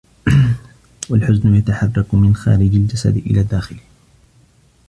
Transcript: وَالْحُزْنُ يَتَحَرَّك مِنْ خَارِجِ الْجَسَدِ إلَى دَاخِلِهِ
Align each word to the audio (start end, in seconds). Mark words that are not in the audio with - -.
وَالْحُزْنُ 1.09 1.55
يَتَحَرَّك 1.55 2.15
مِنْ 2.15 2.35
خَارِجِ 2.35 2.75
الْجَسَدِ 2.75 3.17
إلَى 3.17 3.43
دَاخِلِهِ 3.43 3.83